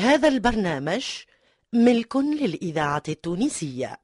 هذا 0.00 0.28
البرنامج 0.28 1.04
ملك 1.72 2.16
للإذاعة 2.16 3.02
التونسية. 3.08 3.96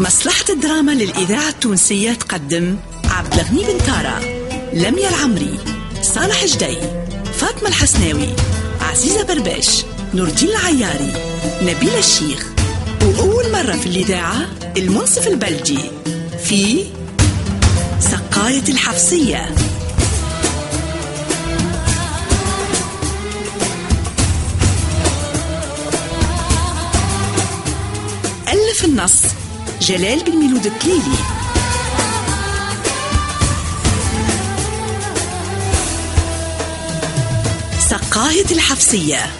مصلحة 0.00 0.44
الدراما 0.50 0.92
للإذاعة 0.92 1.48
التونسية 1.48 2.12
تقدم 2.12 2.76
عبد 3.04 3.34
الغني 3.34 3.64
بن 3.64 3.78
تارا 3.86 4.20
لميا 4.72 5.08
العمري 5.08 5.58
صالح 6.02 6.44
جدي 6.44 6.76
فاطمة 7.32 7.68
الحسناوي 7.68 8.28
عزيزة 8.80 9.24
برباش 9.24 9.84
نور 10.14 10.28
الدين 10.28 10.48
العياري 10.48 11.12
نبيل 11.62 11.94
الشيخ 11.98 12.52
وأول 13.02 13.52
مرة 13.52 13.72
في 13.72 13.86
الإذاعة 13.86 14.46
المنصف 14.76 15.28
البلجي 15.28 15.78
في 16.44 16.84
سقاية 18.34 18.68
الحفصية. 18.68 19.54
ألف 28.48 28.84
النص. 28.84 29.22
جلال 29.80 30.24
بن 30.24 30.36
ميلود 30.36 30.66
التليلي. 30.66 31.00
سقاية 37.78 38.50
الحفصية. 38.50 39.30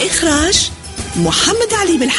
إخراج 0.00 0.70
محمد 1.16 1.74
علي 1.80 1.98
بن 1.98 2.10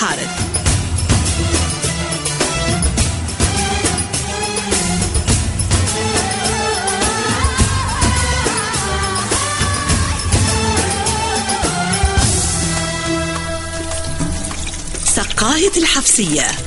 حارث 15.46 15.78
سقاية 15.78 16.65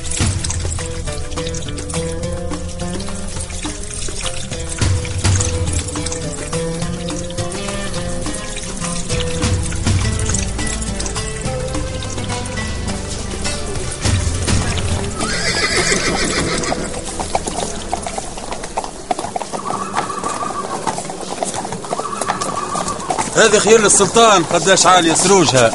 هذه 23.39 23.59
خير 23.59 23.81
للسلطان 23.81 24.43
قداش 24.43 24.85
عالية 24.85 25.13
سروجها. 25.13 25.71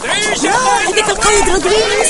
هذيك 0.88 1.08
القايد 1.08 1.48
رودريغيز 1.48 2.08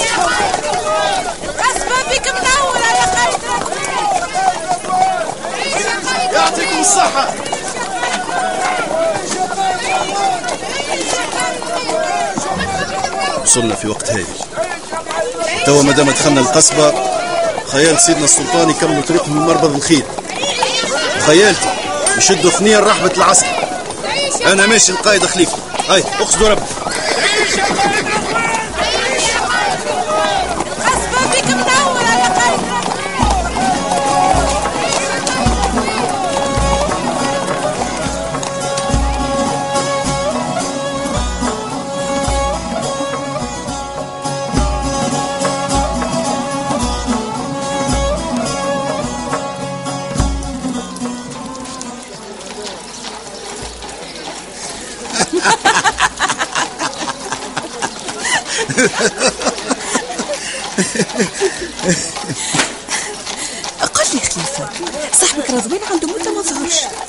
اسمع 1.61 2.03
بك 2.11 2.29
منورة 2.29 2.79
يا 2.79 3.07
خالد 3.15 3.43
يعطيكم 6.33 6.81
الصحة. 6.81 7.35
وصلنا 13.43 13.75
في 13.75 13.89
وقت 13.89 14.11
هايل. 14.11 14.27
توا 15.67 15.83
ما 15.83 15.93
دام 15.93 16.11
دخلنا 16.11 16.41
القصبة 16.41 16.95
خيال 17.73 18.01
سيدنا 18.01 18.25
السلطان 18.25 18.71
يكملوا 18.71 19.03
طريقهم 19.03 19.37
من 19.37 19.47
مربض 19.47 19.75
الخيل. 19.75 20.05
خيالتي 21.27 21.69
يشدوا 22.19 22.51
ثنيا 22.51 22.81
رحبة 22.81 23.13
العسكر. 23.17 23.64
أنا 24.47 24.67
ماشي 24.67 24.93
القائد 24.93 25.25
خليفة. 25.27 25.59
هاي 25.89 26.05
اقصدوا 26.21 26.49
ربي. 26.49 26.63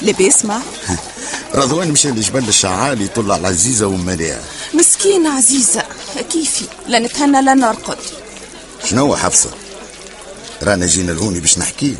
لاباس 0.05 0.45
ما 0.45 0.61
رضوان 1.55 1.91
مشى 1.91 2.11
لجبل 2.11 2.47
الشعال 2.47 3.01
يطلع 3.01 3.33
على 3.35 3.47
عزيزة 3.47 3.87
ومليئة 3.87 4.41
مسكينة 4.73 5.37
عزيزة 5.37 5.83
كيفي؟ 6.31 6.65
لا 6.87 6.99
نتهنى 6.99 7.41
لا 7.41 7.53
نرقد. 7.53 7.97
شنو 8.89 9.15
حفصة؟ 9.15 9.49
رانا 10.63 10.85
جينا 10.85 11.11
لهوني 11.11 11.39
باش 11.39 11.57
نحكي. 11.57 11.95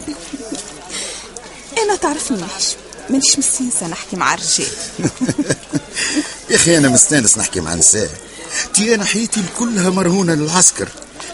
أنا 1.84 1.96
تعرفني 1.96 2.38
نحشم 2.42 2.76
مانيش 3.10 3.40
مستانسة 3.40 3.88
نحكي 3.88 4.16
مع 4.16 4.34
الرجال. 4.34 4.68
يا 6.50 6.56
أخي 6.56 6.78
أنا 6.78 6.90
مستانس 6.90 7.38
نحكي 7.38 7.60
مع 7.60 7.76
نساء. 7.76 8.10
تي 8.74 8.96
أنا 8.96 9.06
حياتي 9.06 9.42
كلها 9.60 9.90
مرهونة 9.90 10.34
للعسكر. 10.34 10.88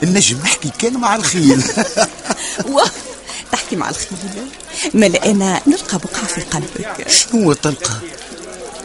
نجم 0.03 0.38
نحكي 0.44 0.72
كان 0.80 0.94
مع 0.94 1.16
الخيل. 1.16 1.64
تحكي 3.72 3.80
مع 3.80 3.90
الخيل 3.90 4.18
ملا 4.94 5.26
أنا 5.32 5.62
نلقى 5.68 5.98
بقعة 5.98 6.26
في 6.26 6.42
قلبك. 6.42 7.09
شنو 7.09 7.54
تلقى 7.54 7.94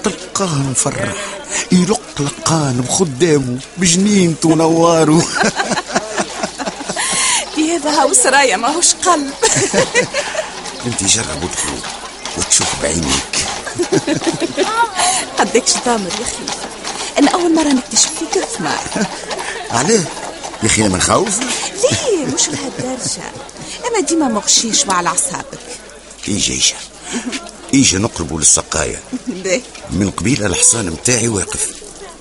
تلقاه 0.05 0.55
مفرح. 0.55 1.15
يلق 1.73 2.21
لقان 2.21 2.81
بخدامه 2.81 3.59
بجنينته 3.77 4.49
ونواره. 4.49 5.23
هذا 7.57 7.91
هاو 7.91 8.13
سرايا 8.13 8.57
ماهوش 8.57 8.95
قلب. 8.95 9.35
انت 10.87 11.05
جرب 11.05 11.45
ودخل 11.45 11.79
وتشوف 12.39 12.83
بعينيك. 12.83 13.35
قدكش 15.39 15.73
ضامر 15.87 16.11
يا 16.11 16.27
خليفة. 16.27 16.67
أنا 17.19 17.31
أول 17.31 17.55
مرة 17.55 17.69
نكتشف 17.69 18.11
فيك 18.19 18.37
الثمار 18.43 19.07
عليه 19.71 20.05
يا 20.63 20.69
أنا 20.69 20.89
من 20.89 21.01
خوف 21.01 21.41
ليه؟ 21.41 22.27
مش 22.35 22.49
لهالدرجة 22.49 23.33
أما 23.89 24.01
ديما 24.09 24.29
مغشيش 24.29 24.87
وعلى 24.87 25.09
أعصابك 25.09 25.59
إيجا 26.29 26.55
إيجا 26.55 26.77
إيجا 27.75 27.99
نقربوا 27.99 28.39
للسقاية 28.39 29.01
باهي 29.27 29.61
من 29.91 30.11
قبيل 30.11 30.47
الحصان 30.47 30.87
متاعي 30.87 31.29
واقف. 31.29 31.69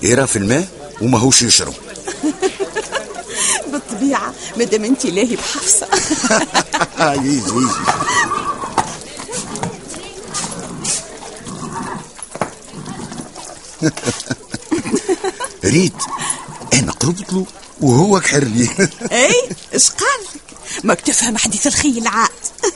يرى 0.02 0.26
في 0.26 0.36
الماء 0.36 0.68
وماهوش 1.00 1.42
يشرب. 1.42 1.74
بالطبيعة 3.72 4.34
مادام 4.56 4.84
أنت 4.84 5.06
لاهي 5.06 5.36
يجي 6.98 7.14
يجي 7.14 7.50
ريت 15.64 16.02
أنا 16.74 16.92
قربت 16.92 17.32
له. 17.32 17.46
وهو 17.80 18.20
كحر 18.20 18.44
لي 18.44 18.68
أي 19.12 19.34
إيش 19.74 19.90
قال؟ 19.90 20.20
لك 20.34 20.84
ما 20.84 20.94
تفهم 20.94 21.36
حديث 21.38 21.66
الخيل 21.66 22.06
عاد. 22.08 22.30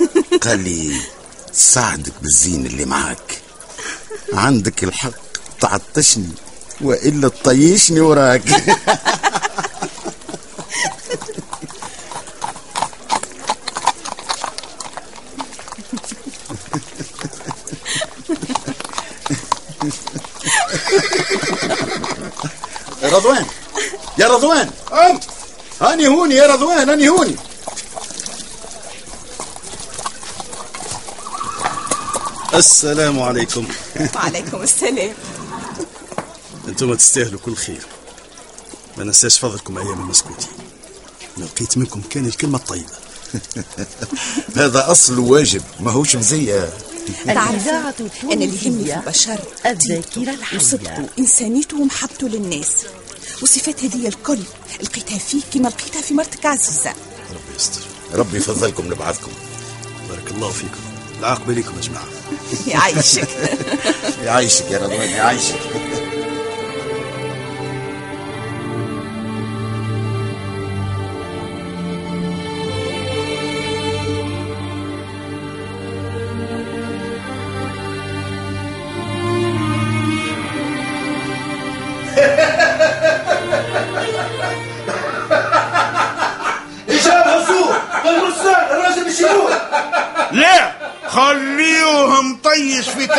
قال 0.44 0.58
لي 0.64 1.00
ساعدك 1.52 2.12
بالزين 2.22 2.66
اللي 2.66 2.84
معاك. 2.84 3.40
عندك 4.32 4.84
الحق 4.84 5.10
تعطشني 5.60 6.28
وإلا 6.80 7.28
تطيشني 7.28 8.00
وراك. 8.00 8.42
يا 23.02 23.08
رضوان 23.16 23.46
يا 24.18 24.28
رضوان. 24.28 24.70
أم 25.00 25.20
هاني 25.80 26.08
هوني 26.08 26.34
يا 26.34 26.46
رضوان 26.46 26.88
هاني 26.88 27.08
هوني. 27.08 27.36
السلام 32.54 33.20
عليكم. 33.20 33.66
وعليكم 34.14 34.62
السلام. 34.62 35.14
أنتم 36.68 36.94
تستاهلوا 36.94 37.40
كل 37.40 37.56
خير. 37.56 37.86
ما 38.98 39.04
ننساش 39.04 39.38
فضلكم 39.38 39.78
أيام 39.78 40.00
المسكوتي. 40.00 40.48
ما 41.36 41.44
لقيت 41.44 41.78
منكم 41.78 42.02
كان 42.10 42.26
الكلمة 42.26 42.58
الطيبة. 42.58 42.92
هذا 44.56 44.90
أصل 44.90 45.18
واجب 45.18 45.62
ماهوش 45.80 46.16
مزية. 46.16 46.72
الإذاعة 47.28 47.94
أنا 48.22 48.32
اللي 48.32 48.44
يهمني 48.44 48.84
في 48.84 48.94
البشر 48.96 49.38
الذاكرة 49.66 50.34
الحية. 50.34 50.56
وصدقه 50.56 51.08
إنسانيته 51.18 51.80
ومحبته 51.80 52.28
للناس. 52.28 52.72
والصفات 53.40 53.84
هذه 53.84 54.08
الكل 54.08 54.38
لقيتها 54.82 55.18
فيك 55.18 55.44
كما 55.54 55.68
لقيتها 55.68 56.02
في 56.02 56.14
مرتك 56.14 56.46
عزيزة. 56.46 56.90
ربي 57.30 57.56
يستر. 57.56 57.80
ربي 58.12 58.36
يفضلكم 58.36 58.92
لبعضكم 58.92 59.32
بارك 60.08 60.30
الله 60.30 60.50
فيكم. 60.50 60.80
العاقبة 61.20 61.52
ليكم 61.52 61.76
يا 61.76 61.80
جماعة. 61.80 62.04
يعيشك. 62.66 63.28
يعيشك 64.26 64.70
يا 64.70 64.78
رضوان 64.78 65.10
يعيشك. 65.10 65.60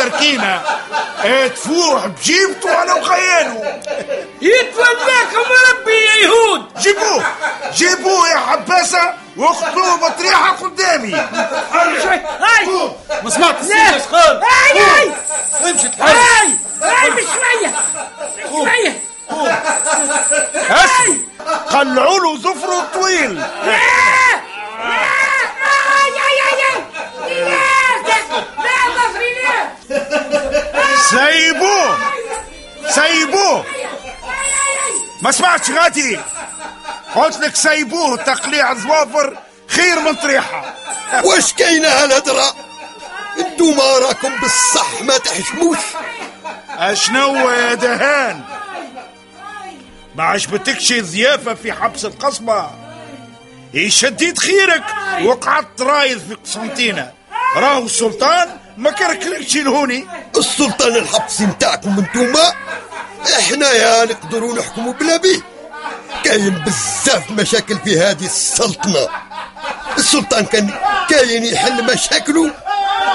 تركينا 0.02 0.62
تفوح 1.54 2.06
بجيبته 2.06 2.76
على 2.76 2.92
وخياله. 2.92 3.80
يتولاكم 4.40 5.52
ربي 5.70 5.92
يا 5.92 6.14
يهود. 6.24 6.62
جيبوه. 6.78 7.24
جيبوه 7.74 8.28
يا 8.28 8.38
حباسة 8.38 9.14
واخذوه 9.36 9.96
بطريحة 9.96 10.56
قدامي. 10.56 11.14
هاي. 11.14 12.66
ما 13.22 13.30
سمعت 13.30 13.56
يا 13.62 13.98
شخان 13.98 14.40
هاي 14.42 14.80
هاي. 14.80 15.12
امشي 15.70 15.88
تحرك. 15.88 16.16
هاي. 16.16 16.48
هاي 16.82 17.10
بشوية. 17.10 17.72
بشوية. 18.36 19.02
هسي 20.70 21.20
قلعوا 21.70 22.18
له 22.18 22.36
ظفره 22.36 22.78
الطويل 22.78 23.42
سيبوه 31.10 31.98
سيبوه. 32.94 33.64
ما 35.22 35.30
سمعتش 35.30 35.70
غادي. 35.70 36.18
قلت 37.14 37.38
لك 37.38 37.56
سيبوه 37.56 38.16
تقليع 38.16 38.74
ظوافر 38.74 39.38
خير 39.68 40.00
من 40.00 40.14
طريحة. 40.14 40.74
واش 41.24 41.52
كاينة 41.52 41.88
هالهدرة؟ 41.88 42.54
انتوما 43.38 43.98
راكم 43.98 44.40
بالصح 44.40 45.02
ما 45.02 45.18
تحشموش. 45.18 45.78
أشنو 46.70 47.50
يا 47.50 47.74
دهان؟ 47.74 48.44
ما 50.14 50.24
عجبتكش 50.24 50.92
ضيافة 50.92 51.54
في 51.54 51.72
حبس 51.72 52.04
القصبة؟ 52.04 52.70
شديت 53.88 54.38
خيرك 54.38 54.84
وقعدت 55.22 55.82
رايض 55.82 56.18
في 56.28 56.34
قسنطينة. 56.34 57.12
راهو 57.56 57.84
السلطان 57.84 58.48
ما 58.76 58.90
كركلكش 58.90 59.56
لهوني. 59.56 60.06
السلطان 60.36 60.96
الحبسي 60.96 61.46
متاعكم 61.46 61.98
انتوما. 61.98 62.52
إحنا 63.38 63.70
يا 63.70 64.04
نقدروا 64.04 64.54
نحكموا 64.54 64.92
بلا 64.92 65.16
بيه. 65.16 65.40
كاين 66.24 66.64
بزاف 66.66 67.30
مشاكل 67.30 67.78
في 67.78 68.00
هذه 68.00 68.24
السلطنة. 68.24 69.08
السلطان 69.98 70.46
كان 70.46 70.70
كاين 71.10 71.44
يحل 71.44 71.84
مشاكله 71.94 72.50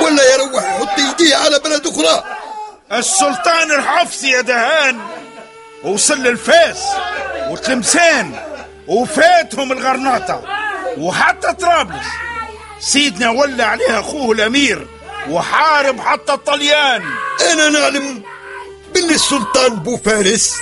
ولا 0.01 0.33
يروح 0.33 0.63
يحط 0.63 1.00
يديه 1.00 1.36
على 1.36 1.59
بلد 1.59 1.88
أخرى. 1.88 2.24
السلطان 2.92 3.71
الحفصي 3.71 4.30
يا 4.30 4.42
دهان 4.42 5.00
وصل 5.83 6.18
للفاس 6.18 6.77
وتلمسان 7.50 8.39
وفاتهم 8.88 9.71
الغرناطة 9.71 10.42
وحتى 10.98 11.53
طرابلس. 11.53 12.07
سيدنا 12.80 13.30
ولى 13.30 13.63
عليها 13.63 14.00
أخوه 14.00 14.31
الأمير 14.31 14.88
وحارب 15.30 16.00
حتى 16.00 16.33
الطليان. 16.33 17.03
أنا 17.51 17.69
نعلم 17.69 18.24
باللي 19.07 19.19
السلطان 19.19 19.75
بو 19.75 19.98
فارس 19.98 20.57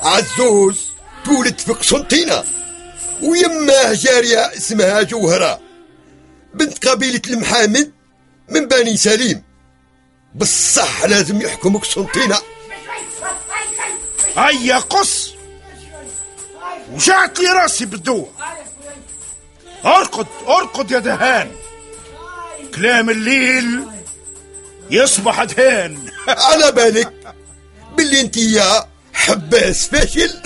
عزوز 0.00 0.86
تولد 1.24 1.58
في 1.58 1.72
قسنطينة 1.72 2.44
ويماه 3.22 3.92
جارية 3.92 4.56
اسمها 4.56 5.02
جوهرة 5.02 5.60
بنت 6.54 6.88
قبيلة 6.88 7.22
المحامد 7.30 7.92
من 8.48 8.68
بني 8.68 8.96
سليم. 8.96 9.42
بالصح 10.34 11.04
لازم 11.04 11.40
يحكم 11.40 11.76
قسنطينة. 11.76 12.38
هيا 14.36 14.78
قص. 14.78 15.34
وجعت 16.92 17.40
لي 17.40 17.48
راسي 17.48 17.84
بالدواء. 17.84 18.32
أرقد 19.84 20.26
أرقد 20.48 20.90
يا 20.90 20.98
دهان. 20.98 21.50
كلام 22.74 23.10
الليل 23.10 23.84
يصبح 24.90 25.44
دهان. 25.44 26.10
على 26.28 26.72
بالك. 26.72 27.36
باللي 28.06 28.20
انت 28.20 28.36
يا 28.36 28.84
حباس 29.14 29.88
فاشل 29.88 30.40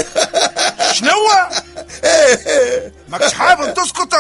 شنو 0.97 1.17
ماكش 3.09 3.33
حابب 3.33 3.75
تسكت؟ 3.75 4.15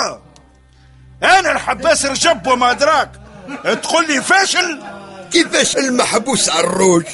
أنا 1.22 1.52
الحباس 1.52 2.06
رجب 2.06 2.46
وما 2.46 2.70
أدراك. 2.70 3.10
تقول 3.82 4.06
لي 4.08 4.22
فاشل. 4.22 4.82
كيفاش 5.32 5.76
المحبوس 5.76 6.50
عروج 6.50 7.04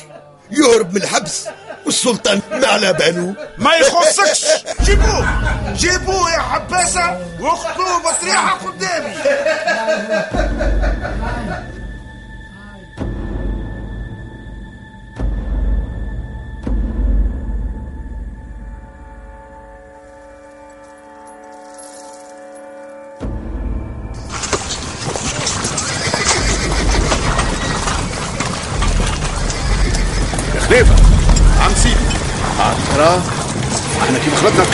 يهرب 0.51 0.95
من 0.95 1.03
الحبس 1.03 1.45
والسلطان 1.85 2.41
ما 2.51 2.67
على 2.67 2.93
باله. 2.93 3.35
ما 3.59 3.75
يخصكش. 3.75 4.47
جيبوه 4.83 5.29
جيبوه 5.73 6.33
يا 6.33 6.39
حباسة. 6.39 7.21
واخذوه 7.41 7.99
بطريحة 7.99 8.59
قدامي. 8.59 9.15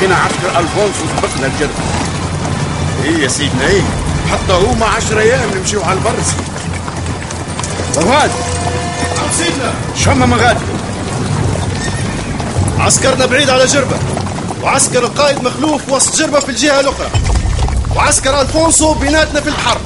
بقينا 0.02 0.16
عسكر 0.16 0.58
ألفونس 0.58 0.94
وسبقنا 1.04 1.46
الجرب 1.46 1.70
إيه 3.04 3.22
يا 3.22 3.28
سيدنا 3.28 3.66
إيه؟ 3.66 3.82
حتى 4.32 4.52
هما 4.52 4.86
عشر 4.86 5.18
أيام 5.18 5.50
نمشيو 5.54 5.82
على 5.82 5.92
البرز. 5.92 6.26
غاد 7.96 8.30
عم 9.18 9.28
سيدنا 9.38 9.72
شم 10.04 10.30
مغادي 10.30 10.64
عسكرنا 12.78 13.26
بعيد 13.26 13.50
على 13.50 13.66
جربة. 13.66 13.96
وعسكر 14.62 15.04
القائد 15.04 15.44
مخلوف 15.44 15.88
وسط 15.88 16.16
جربة 16.16 16.40
في 16.40 16.48
الجهة 16.48 16.80
الأخرى. 16.80 17.10
وعسكر 17.96 18.40
ألفونسو 18.40 18.94
بيناتنا 18.94 19.40
في 19.40 19.48
البحر 19.48 19.78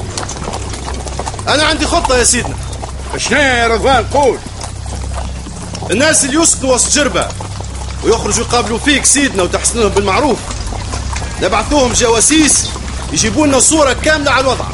أنا 1.49 1.63
عندي 1.63 1.87
خطة 1.87 2.19
يا 2.19 2.25
سيدنا. 2.25 2.55
شنو 3.17 3.39
يا 3.39 3.67
رضوان؟ 3.67 4.05
قول. 4.05 4.39
الناس 5.91 6.25
اللي 6.25 6.43
يسكنوا 6.43 6.75
وسط 6.75 6.93
جربة 6.93 7.29
ويخرجوا 8.05 8.45
يقابلوا 8.45 8.79
فيك 8.79 9.05
سيدنا 9.05 9.43
وتحسنهم 9.43 9.89
بالمعروف. 9.89 10.39
نبعثوهم 11.43 11.93
جواسيس 11.93 12.71
يجيبوا 13.13 13.47
لنا 13.47 13.61
صورة 13.61 13.93
كاملة 13.93 14.31
على 14.31 14.41
الوضع. 14.41 14.65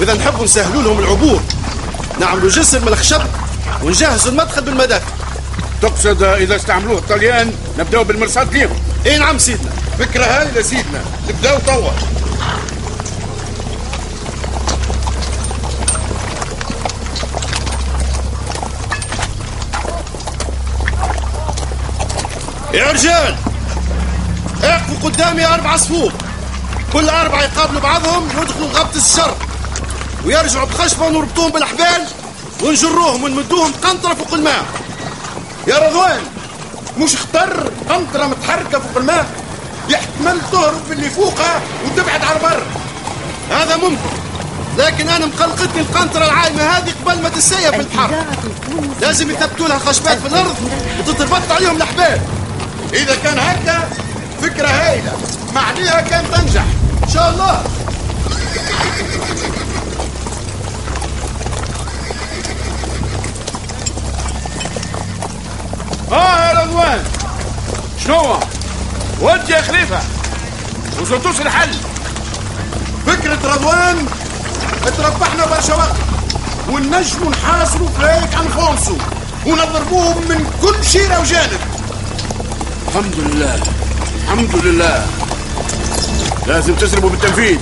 وإذا 0.00 0.14
نحبوا 0.14 0.44
نسهلوا 0.44 0.82
لهم 0.82 0.98
العبور. 0.98 1.42
نعملوا 2.20 2.50
جسر 2.50 2.80
من 2.80 2.88
الخشب 2.88 3.22
ونجهزوا 3.82 4.32
المدخل 4.32 4.62
بالمداخل. 4.62 5.12
تقصد 5.82 6.22
إذا 6.22 6.56
استعملوه 6.56 6.98
الطليان 6.98 7.52
نبداو 7.78 8.04
بالمرصاد 8.04 8.52
ليهم 8.52 8.78
إي 9.06 9.18
نعم 9.18 9.38
سيدنا. 9.38 9.70
فكرة 9.98 10.24
هايلة 10.24 10.62
سيدنا. 10.62 11.04
نبداو 11.28 11.58
توا 11.58 11.90
يا 22.74 22.90
رجال! 22.92 23.36
اقفوا 24.62 24.96
قدامي 25.10 25.46
أربع 25.46 25.76
صفوف 25.76 26.12
كل 26.92 27.08
أربعة 27.08 27.42
يقابلوا 27.42 27.80
بعضهم 27.80 28.28
ويدخلوا 28.38 28.68
غابة 28.74 28.96
الشر! 28.96 29.34
ويرجعوا 30.24 30.66
بخشبة 30.66 31.06
ونربطوهم 31.06 31.50
بالحبال 31.50 32.06
ونجروهم 32.62 33.22
ونمدوهم 33.24 33.72
قنطرة 33.72 34.14
فوق 34.14 34.34
الماء! 34.34 34.64
يا 35.66 35.78
رضوان! 35.78 36.20
مش 36.98 37.14
اختر 37.14 37.70
قنطرة 37.90 38.26
متحركة 38.26 38.78
فوق 38.78 38.96
الماء! 38.96 39.26
يحتمل 39.88 40.38
تهرب 40.52 40.88
باللي 40.88 41.10
فوقها 41.10 41.60
وتبعد 41.86 42.24
على 42.24 42.38
بر 42.38 42.62
هذا 43.56 43.76
ممكن! 43.76 44.14
لكن 44.78 45.08
أنا 45.08 45.26
مقلقتني 45.26 45.80
القنطرة 45.80 46.24
العايمه 46.24 46.62
هذه 46.62 46.92
قبل 47.04 47.22
ما 47.22 47.28
تسيب 47.28 47.70
في 47.70 47.80
البحر 47.80 48.24
لازم 49.00 49.30
يثبتوا 49.30 49.68
لها 49.68 49.78
خشبات 49.78 50.18
في 50.18 50.26
الأرض 50.26 50.56
وتتربط 51.00 51.50
عليهم 51.50 51.76
الحبال 51.76 52.20
إذا 52.94 53.16
كان 53.16 53.38
هكا 53.38 53.88
فكرة 54.42 54.68
هايلة. 54.68 55.12
معنيها 55.54 56.00
كان 56.00 56.24
تنجح. 56.32 56.64
إن 57.02 57.08
شاء 57.08 57.30
الله. 57.30 57.62
آه 66.12 66.48
يا 66.48 66.62
رضوان. 66.62 67.04
شنو؟ 68.04 68.38
يا 69.50 69.62
خليفة. 69.62 70.00
وصلتوش 71.00 71.40
الحل. 71.40 71.74
فكرة 73.06 73.54
رضوان 73.54 74.06
تربحنا 74.98 75.46
برشا 75.46 75.74
وقت. 75.74 75.96
ونجموا 76.68 77.30
نحاصروا 77.30 77.88
فلايك 77.88 78.34
انفونسو 78.34 78.96
ونضربوهم 79.46 80.28
من 80.28 80.52
كل 80.62 80.84
شيره 80.84 81.20
وجانب 81.20 81.73
الحمد 82.94 83.14
لله. 83.18 83.54
الحمد 84.22 84.56
لله. 84.64 85.06
لازم 86.46 86.74
تسربوا 86.74 87.10
بالتنفيذ. 87.10 87.58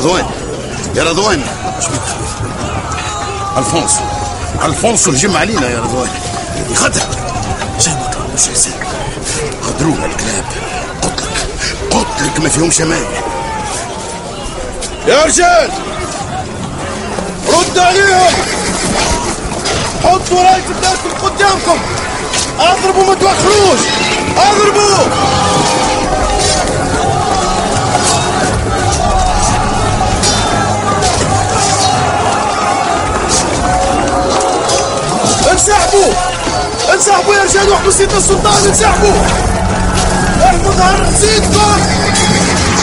رضوان. 0.00 0.24
يا 0.94 1.04
رضوان. 1.04 1.42
الفونسو 3.56 4.00
الفونسو 4.64 5.10
هجم 5.10 5.36
علينا 5.36 5.70
يا 5.70 5.80
رضوان. 5.80 6.08
يخدر 6.70 7.00
زي 7.78 7.90
ما 7.90 8.10
مش 8.34 8.48
حسين 8.48 8.72
خدروها 9.62 10.06
الكلاب. 10.06 10.44
قتلك. 11.02 11.32
قتلك 11.90 12.40
ما 12.40 12.48
فيهم 12.48 12.70
شمال. 12.70 13.04
يا 15.08 15.24
رجال! 15.24 15.70
رد 17.48 17.78
عليهم! 17.78 18.32
حطوا 20.04 20.42
راية 20.42 20.68
الداخل 20.70 21.10
قدامكم 21.22 21.78
أضربوا 22.58 23.04
ما 23.04 23.14
توخروش 23.14 23.80
أضربوا! 24.36 25.39
انسحبوا! 35.70 36.12
انسحبوا 36.94 37.34
يا 37.34 37.42
رجال 37.44 37.68
واحموا 37.68 37.90
سيدنا 37.90 38.18
السلطان 38.18 38.66
انسحبوا! 38.66 39.12
احموا 40.44 40.70
ظهر 40.72 41.06
سيدكم 41.20 42.80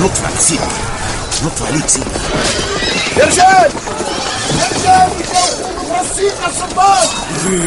نطفى 0.00 0.26
على 0.26 0.34
سيدي 0.38 0.60
نطفى 1.44 1.66
عليك 1.66 1.88
سيدي 1.88 2.06
يا 3.16 3.24
رجال! 3.24 3.70
يا 4.58 4.66
رجال 4.74 5.08
رصينا 5.90 6.46
السلطان! 6.50 7.08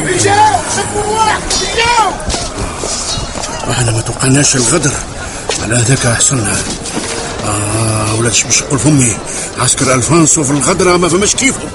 رجال 0.08 0.56
شكوا 0.78 1.12
واحد 1.16 1.42
رجال! 1.62 2.14
إحنا 3.72 3.92
ما 3.92 4.02
توقعناش 4.02 4.56
الغدر 4.56 4.94
على 5.64 5.76
هذاك 5.76 6.06
احسننا 6.06 6.58
آه 7.48 8.16
ولاد 8.20 8.32
مش 8.48 8.62
يقول 8.62 8.80
فمي؟ 8.80 9.18
عسكر 9.60 9.94
ألفانسو 9.94 10.44
في 10.44 10.52
الغدرة 10.52 10.98
ما 10.98 11.10
فماش 11.10 11.36
كيفهم 11.36 11.70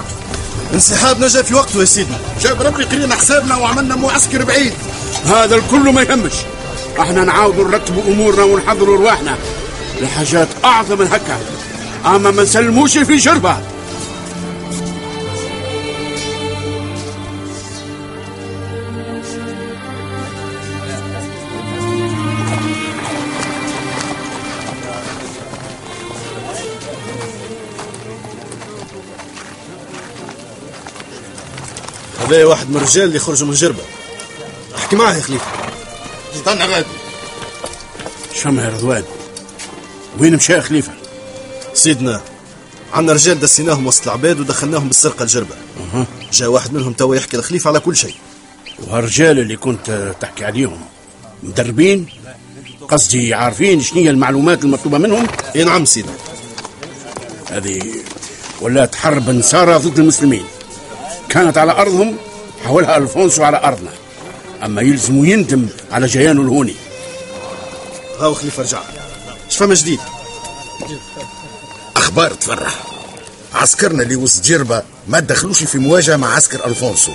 انسحابنا 0.73 1.27
جاء 1.27 1.43
في 1.43 1.53
وقته 1.55 1.79
يا 1.79 1.85
سيدنا. 1.85 2.17
جاب 2.41 2.61
ربي 2.61 2.83
قرينا 2.83 3.15
حسابنا 3.15 3.55
وعملنا 3.55 3.95
معسكر 3.95 4.43
بعيد. 4.43 4.73
هذا 5.25 5.55
الكل 5.55 5.93
ما 5.93 6.01
يهمش. 6.01 6.33
إحنا 6.99 7.23
نعاودوا 7.23 7.67
نرتبوا 7.69 8.03
أمورنا 8.07 8.43
ونحضروا 8.43 8.97
رواحنا 8.97 9.37
لحاجات 10.01 10.47
أعظم 10.65 10.99
من 10.99 11.07
هكا. 11.07 11.39
أما 12.05 12.31
ما 12.31 12.43
نسلموش 12.43 12.97
في 12.97 13.15
جربه 13.15 13.57
هذا 32.23 32.45
واحد 32.45 32.69
من 32.69 32.75
الرجال 32.75 33.03
اللي 33.03 33.19
خرجوا 33.19 33.47
من 33.47 33.53
جربه 33.53 33.83
احكي 34.75 34.95
معاه 34.95 35.13
يا 35.13 35.21
خليفة. 35.21 35.45
استنى 36.35 36.63
غادي 36.63 36.85
يا 38.45 38.69
رضوان. 38.69 39.03
وين 40.19 40.35
مشى 40.35 40.61
خليفة؟ 40.61 40.91
سيدنا 41.73 42.21
عندنا 42.93 43.13
رجال 43.13 43.39
دسيناهم 43.39 43.87
وسط 43.87 44.03
العباد 44.03 44.39
ودخلناهم 44.39 44.87
بالسرقة 44.87 45.23
الجربة. 45.23 45.55
جاء 46.33 46.49
واحد 46.49 46.73
منهم 46.73 46.93
توا 46.93 47.15
يحكي 47.15 47.37
لخليفه 47.37 47.67
على 47.67 47.79
كل 47.79 47.95
شيء. 47.95 48.15
وهالرجال 48.79 49.39
اللي 49.39 49.55
كنت 49.55 50.13
تحكي 50.21 50.45
عليهم 50.45 50.81
مدربين؟ 51.43 52.07
قصدي 52.89 53.33
عارفين 53.33 53.81
شنو 53.81 54.01
هي 54.01 54.09
المعلومات 54.09 54.63
المطلوبة 54.63 54.97
منهم؟ 54.97 55.27
إي 55.55 55.63
نعم 55.63 55.85
سيدنا. 55.85 56.13
هذه 57.51 57.81
ولات 58.61 58.95
حرب 58.95 59.29
نصارى 59.29 59.75
ضد 59.75 59.99
المسلمين. 59.99 60.45
كانت 61.33 61.57
على 61.57 61.71
أرضهم 61.71 62.17
حولها 62.65 62.97
ألفونسو 62.97 63.43
على 63.43 63.57
أرضنا. 63.63 63.89
أما 64.65 64.81
يلزموا 64.81 65.25
يندم 65.25 65.67
على 65.91 66.07
جيانه 66.07 66.41
الهوني. 66.41 66.75
هاو 68.19 68.33
خليفه 68.33 68.63
رجع 68.63 68.79
اش 69.49 69.57
فما 69.57 69.75
جديد؟ 69.75 69.99
أخبار 71.95 72.33
تفرح. 72.33 72.83
عسكرنا 73.53 74.03
اللي 74.03 74.15
وسط 74.15 74.43
جربة 74.43 74.83
ما 75.07 75.19
دخلوش 75.19 75.63
في 75.63 75.77
مواجهة 75.77 76.15
مع 76.15 76.35
عسكر 76.35 76.65
ألفونسو. 76.65 77.11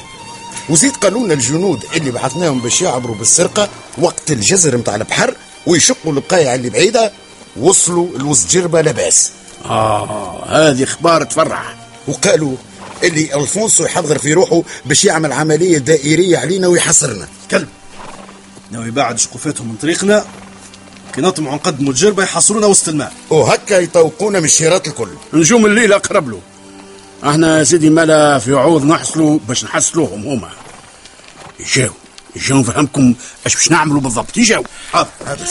وزيد 0.69 0.97
قالوا 0.97 1.25
لنا 1.25 1.35
الجنود 1.35 1.85
اللي 1.97 2.11
بعثناهم 2.11 2.61
باش 2.61 2.83
يعبروا 2.83 3.17
بالسرقة 3.17 3.69
وقت 3.99 4.31
الجزر 4.31 4.77
متاع 4.77 4.95
البحر 4.95 5.35
ويشقوا 5.67 6.13
البقايع 6.13 6.55
اللي 6.55 6.71
بعيدة 6.71 7.13
وصلوا 7.57 8.19
لوسط 8.19 8.51
جربة 8.51 8.81
لاباس. 8.81 9.31
آه 9.65 10.45
هذه 10.47 10.85
أخبار 10.85 11.25
تفرح. 11.25 11.75
وقالوا 12.09 12.57
اللي 13.05 13.35
ألفونسو 13.35 13.85
يحضر 13.85 14.19
في 14.19 14.33
روحه 14.33 14.63
باش 14.85 15.05
يعمل 15.05 15.33
عملية 15.33 15.79
دائرية 15.79 16.39
علينا 16.39 16.67
ويحصرنا. 16.67 17.29
كلب. 17.51 17.69
ناوي 18.71 18.89
يبعد 18.89 19.19
شقوفاتهم 19.19 19.69
من 19.69 19.77
طريقنا. 19.77 20.25
كي 21.15 21.21
نطمعوا 21.21 21.55
نقدموا 21.55 21.93
الجربة 21.93 22.23
يحصرونا 22.23 22.67
وسط 22.67 22.89
الماء. 22.89 23.13
وهكا 23.31 23.75
يطوقونا 23.75 24.39
من 24.39 24.45
الشيرات 24.45 24.89
الكل. 24.89 25.09
نجوم 25.33 25.67
الليل 25.67 25.93
أقرب 25.93 26.29
له. 26.29 26.41
إحنا 27.25 27.65
سيدي 27.65 27.91
مالا 27.91 28.39
في 28.39 28.53
عوض 28.53 28.85
نحصلوا 28.85 29.39
باش 29.49 29.65
نحصلوهم 29.65 30.27
هما. 30.27 30.51
يجاو. 31.61 31.93
يجاو 32.37 32.59
نفهمكم 32.59 33.15
اش 33.47 33.55
باش 33.55 33.71
نعملوا 33.71 34.01
بالضبط. 34.01 34.37
يجاو. 34.37 34.65
حاضر. 34.93 35.09
هذا 35.27 35.47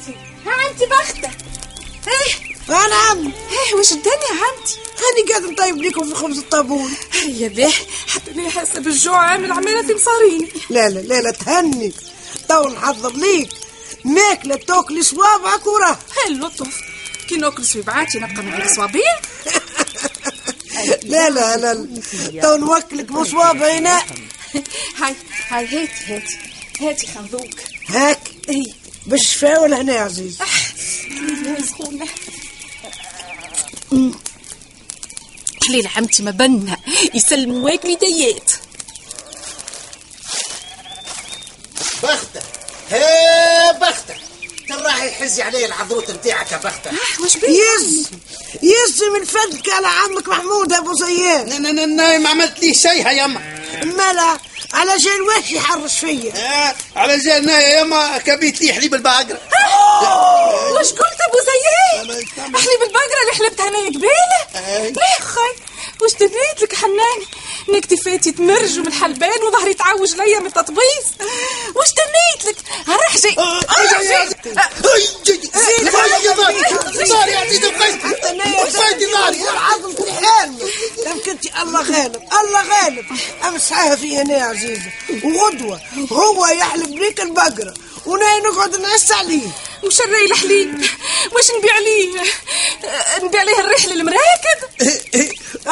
عمتي. 0.00 0.14
يا 0.46 0.52
عمتي 0.52 0.86
بختك 0.86 1.30
إيه. 2.08 2.50
أنا 2.68 2.94
عم 2.94 3.32
إيه 3.50 3.74
وش 3.74 3.92
الدنيا 3.92 4.14
عمتي؟ 4.30 4.76
هاني 5.00 5.28
قاعد 5.30 5.42
نطيب 5.42 5.82
لكم 5.82 6.08
في 6.08 6.14
خبز 6.14 6.38
الطابون. 6.38 6.94
يا 7.28 7.48
بيه 7.48 7.72
حتى 8.08 8.30
أنا 8.30 8.50
حاسة 8.50 8.80
بالجوع 8.80 9.16
عامل 9.18 9.52
عمالة 9.52 9.82
في 9.86 9.94
مصاريني 9.94 10.48
لا 10.70 10.88
لا 10.88 11.00
لا 11.00 11.20
لا 11.20 11.30
تهني. 11.30 11.92
تو 12.48 12.68
نحضر 12.68 13.12
ليك. 13.12 13.48
ماكلة 14.04 14.56
تاكلي 14.56 15.02
صوابعك 15.02 15.66
وراه 15.66 15.98
اللطف 16.26 16.80
كي 17.28 17.36
ناكل 17.36 17.64
سويبعاتي 17.64 18.18
نبقى 18.18 18.56
غير 18.56 18.68
صوابيع 18.76 19.20
لا 21.02 21.30
لا 21.30 21.56
لا 21.56 21.74
تو 22.42 22.56
نوكلك 22.56 23.04
بصوابع 23.12 23.66
هنا. 23.68 24.02
هاي 24.96 25.14
هاي 25.48 25.66
هاتي 25.66 25.90
هاتي. 26.08 26.38
هاتي 26.80 27.06
خنذوق. 27.06 27.50
هاك. 27.88 28.20
اي 28.48 28.74
بالشفاء 29.06 29.62
ولا 29.62 29.80
هنا 29.80 29.94
يا 29.94 30.00
عزيز؟ 30.00 30.38
حليل 35.68 35.88
عمتي 35.96 36.22
ما 36.22 36.30
بنا. 36.30 36.76
يسلم 37.14 37.62
واكل 37.64 37.88
يديات 37.90 38.52
بختك 42.02 42.42
هي 42.90 43.78
بختك 43.80 44.16
تراح 44.68 45.02
يحز 45.02 45.40
علي 45.40 45.66
العضروت 45.66 46.10
نتاعك 46.10 46.52
يا 46.52 46.56
بختك 46.56 46.90
واش 47.20 47.36
بيه 47.36 47.48
يز 47.48 48.08
يز 48.62 49.02
من 49.18 49.24
فدك 49.24 49.68
على 49.68 49.86
عمك 49.86 50.28
محمود 50.28 50.72
أبو 50.72 50.92
زيان 50.94 51.52
أنا 51.52 51.70
أنا 51.84 52.18
ما 52.18 52.28
عملت 52.28 52.60
لي 52.60 52.74
شيء 52.74 53.06
يا 53.06 53.10
يما. 53.12 53.40
مالا 53.84 54.38
علشان 54.80 55.20
واش 55.20 55.50
يحرش 55.50 55.98
فيا؟ 55.98 56.32
آه 56.36 56.74
على 56.96 57.18
جالنا 57.18 57.60
يا 57.60 57.80
يما 57.80 58.18
كبيت 58.18 58.60
لي 58.60 58.72
حليب 58.72 58.94
الباقرة. 58.94 59.40
واش 60.72 60.88
قلت 60.90 61.20
أبو 61.28 61.38
زيان 61.50 62.06
حليب 62.38 62.82
البقرة 62.82 63.20
اللي 63.22 63.32
حلبتها 63.38 63.68
أنا 63.68 63.78
قبيله 63.78 64.90
لا 64.90 65.24
خاي 65.24 65.54
واش 66.02 66.12
تنيت 66.12 66.62
لك 66.62 66.74
حناني 66.74 67.26
انك 67.74 67.86
تفاتي 67.86 68.32
تمرج 68.32 68.78
من 68.78 68.86
الحلبان 68.86 69.42
وظهري 69.42 69.74
تعوج 69.74 70.14
ليا 70.14 70.38
من 70.38 70.46
التطبيص 70.46 71.06
واش 71.74 71.88
تنيت 71.92 72.46
لك؟ 72.46 72.56
هرحجي 72.88 73.34
ناري 77.12 77.32
يا 77.32 77.38
عزيز 77.38 77.58
بقيت 77.58 79.02
ناري 79.12 79.42
عظم 79.48 79.92
في 79.94 80.12
حالي 80.12 80.72
يمكن 81.06 81.38
الله 81.62 81.80
غالب 81.82 82.22
الله 82.40 82.62
غالب. 82.68 83.04
امسحها 83.44 83.96
في 83.96 84.16
هنا 84.16 84.38
يا 84.38 84.44
عزيزة. 84.44 84.92
وغدوة. 85.24 85.80
هو 86.12 86.46
يحلب 86.46 86.90
ليك 86.98 87.20
البقرة. 87.20 87.74
وأنا 88.06 88.38
نقعد 88.38 88.76
نعس 88.80 89.12
عليه. 89.12 89.48
وش 89.84 90.00
الراي 90.00 90.24
الحليب 90.24 90.84
واش 91.32 91.50
نبيع 91.58 91.78
ليه 91.78 92.22
نبيع 93.22 93.42
ليه 93.42 93.60
الرحل 93.60 93.92
المراكب 93.92 94.58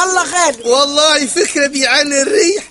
الله 0.04 0.22
غالب 0.44 0.66
والله 0.66 1.26
فكرة 1.26 1.66
بيعان 1.66 2.12
الريح 2.12 2.64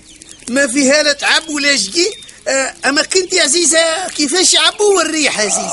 ما 0.48 0.66
فيها 0.66 1.02
لا 1.02 1.12
تعب 1.12 1.48
ولا 1.48 1.76
شقي. 1.76 2.10
آه، 2.48 2.74
أما 2.86 3.02
كنت 3.02 3.32
يا 3.32 3.42
عزيزة 3.42 4.08
كيفاش 4.08 4.54
يعبوا 4.54 5.02
الريح 5.02 5.38
يا 5.38 5.44
عزيز 5.44 5.72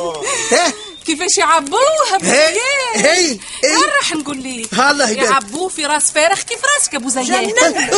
ها؟ 0.58 0.72
كيفاش 1.06 1.36
يعبوها 1.38 1.82
هي- 2.12 2.18
بزيان 2.18 3.06
هي-. 3.06 3.38
وين 3.64 3.84
راح 4.00 4.12
نقول 4.14 4.36
ليه؟ 4.42 4.66
الله 4.90 5.10
يبارك. 5.10 5.30
يعبوه 5.30 5.68
في 5.68 5.86
راس 5.86 6.10
فارغ 6.10 6.40
كيف 6.40 6.58
راسك 6.76 6.94
أبو 6.94 7.08
زيان 7.08 7.46
جننا 7.46 7.90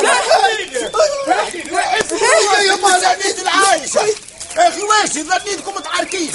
يا 2.66 2.76
ما 2.76 2.88
لعنيت 3.02 3.38
العايش 3.38 3.90
أخي 4.56 4.82
واش 4.82 5.10
ظنيتكم 5.12 5.74
متعاركين 5.76 6.30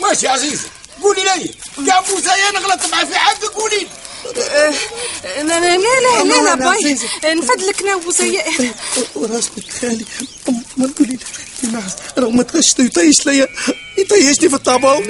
واش 0.00 0.22
يا 0.22 0.30
عزيز 0.30 0.60
قولي 1.02 1.22
لي 1.22 1.54
يا 1.88 1.98
أبو 1.98 2.20
زيان 2.20 2.56
غلطت 2.56 2.92
مع 2.92 3.04
في 3.04 3.18
حقك 3.18 3.44
قولي 3.44 3.76
لي. 3.76 3.86
لا 5.42 5.42
لا 5.42 5.76
لا 5.76 6.24
لا 6.24 6.42
لا 6.42 6.54
باي. 6.54 6.98
نفدلك 7.34 7.82
زيان 8.10 8.72
وراسك 9.14 9.52
خالي 9.80 10.04
ما 10.78 10.86
تقولي 10.86 11.18
لي 11.62 11.70
معز 11.70 11.92
رغم 12.18 12.36
ما 12.36 12.42
تغشت 12.42 12.78
يطيش 12.78 13.26
ليا 13.26 13.48
يطيشني 13.98 14.48
في 14.48 14.54
الطابون 14.54 15.02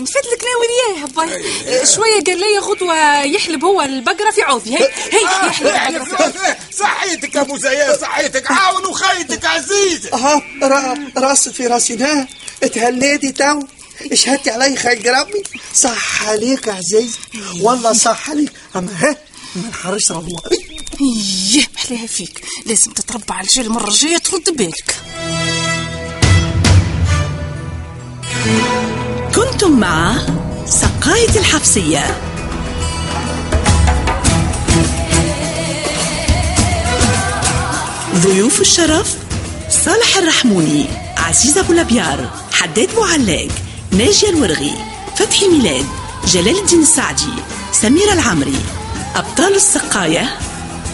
نفدلك 0.00 0.42
أنا 0.42 0.56
وياه 0.60 1.06
باي 1.06 1.86
شوية 1.86 2.24
قال 2.26 2.38
لي 2.38 2.58
غدوه 2.58 3.22
يحلب 3.22 3.64
هو 3.64 3.82
البقره 3.82 4.30
في 4.30 4.42
عوضي 4.42 4.74
هي 4.74 4.84
هي 5.12 5.46
يحلب 5.46 6.04
صحيتك 6.78 7.34
يا 7.34 7.46
زيان 7.56 7.98
صحيتك 8.00 8.50
عاون 8.50 8.86
وخيتك 8.86 9.44
عزيز 9.44 10.06
ها 10.14 10.42
را- 10.62 10.98
راس 11.16 11.48
في 11.48 11.66
راسي 11.66 11.96
ده 11.96 12.28
تهليتي 12.74 13.32
تو 13.32 13.60
اشهدتي 14.12 14.50
علي 14.50 14.76
خير 14.76 15.18
ربي 15.20 15.42
صح 15.74 16.28
عليك 16.28 16.66
يا 16.66 16.72
عزيز 16.72 17.16
والله 17.60 17.92
صح 17.92 18.30
عليك 18.30 18.52
اما 18.76 18.92
ها 18.96 19.16
ما 19.56 19.68
نحرش 19.68 20.10
رضوان 20.12 20.58
إيه 21.00 21.66
محلاها 21.74 22.06
فيك. 22.06 22.44
لازم 22.66 22.92
تتربى 22.92 23.24
على 23.32 23.46
الجيل 23.46 23.66
المره 23.66 23.88
الجاية 23.88 24.18
ترد 24.18 24.56
بالك 24.56 24.96
كنتم 29.34 29.80
مع 29.80 30.16
سقاية 30.66 31.38
الحفصية 31.38 32.16
ضيوف 38.14 38.60
الشرف 38.60 39.16
صالح 39.84 40.16
الرحموني 40.16 40.86
عزيز 41.16 41.58
أبو 41.58 41.72
لبيار 41.72 42.30
حداد 42.52 42.94
بوعلاق 42.94 43.48
ناجية 43.92 44.28
الورغي 44.30 44.74
فتحي 45.16 45.48
ميلاد 45.48 45.86
جلال 46.26 46.58
الدين 46.58 46.82
السعدي 46.82 47.32
سميرة 47.72 48.12
العمري. 48.12 48.56
أبطال 49.14 49.54
السقاية 49.54 50.38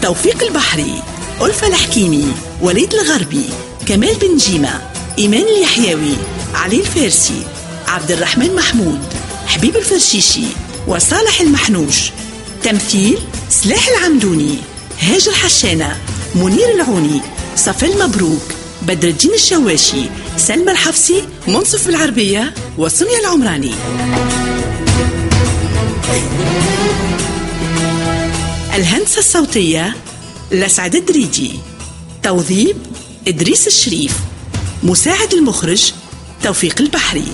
توفيق 0.01 0.43
البحري 0.43 1.03
ألفة 1.41 1.67
الحكيمي 1.67 2.33
وليد 2.61 2.93
الغربي 2.93 3.45
كمال 3.85 4.15
بن 4.15 4.37
جيمة 4.37 4.81
إيمان 5.17 5.41
اليحيوي 5.43 6.15
علي 6.53 6.79
الفارسي 6.79 7.43
عبد 7.87 8.11
الرحمن 8.11 8.55
محمود 8.55 8.99
حبيب 9.47 9.75
الفرشيشي 9.75 10.45
وصالح 10.87 11.41
المحنوش 11.41 12.11
تمثيل 12.63 13.17
سلاح 13.49 13.87
العمدوني 13.87 14.57
هاجر 15.01 15.31
حشانة 15.31 15.97
منير 16.35 16.75
العوني 16.75 17.21
صفل 17.55 18.07
مبروك 18.07 18.43
بدر 18.81 19.07
الدين 19.07 19.33
الشواشي 19.33 20.09
سلمى 20.37 20.71
الحفصي 20.71 21.23
منصف 21.47 21.89
العربية 21.89 22.53
وسمية 22.77 23.19
العمراني. 23.19 23.71
الهندسة 28.77 29.19
الصوتية 29.19 29.95
لسعد 30.51 30.95
الدريجي. 30.95 31.59
توظيب 32.23 32.77
إدريس 33.27 33.67
الشريف. 33.67 34.19
مساعد 34.83 35.33
المخرج 35.33 35.91
توفيق 36.43 36.81
البحري. 36.81 37.25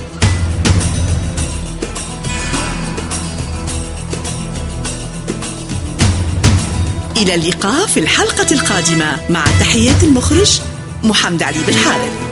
إلى 7.18 7.36
اللقاء 7.36 7.88
في 7.88 8.00
الحلقة 8.00 8.48
القادمة 8.52 9.18
مع 9.30 9.46
تحيات 9.60 10.04
المخرج 10.04 10.62
محمد 11.04 11.44
علي 11.44 11.60
بالحارث 11.68 12.23